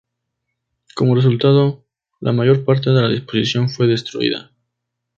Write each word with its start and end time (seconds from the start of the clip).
Como 0.95 1.13
resultado, 1.13 1.85
la 2.21 2.31
mayor 2.31 2.65
parte 2.65 2.89
de 2.89 2.99
la 3.03 3.07
disposición 3.07 3.69
fue 3.69 3.85
destruida. 3.85 4.49